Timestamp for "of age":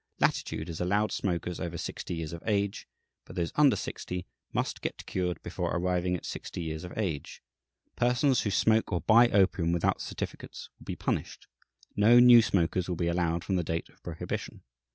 2.33-2.87, 6.83-7.43